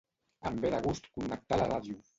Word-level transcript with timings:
Em 0.51 0.57
ve 0.63 0.71
de 0.77 0.81
gust 0.87 1.11
connectar 1.19 1.61
la 1.65 1.73
ràdio. 1.75 2.05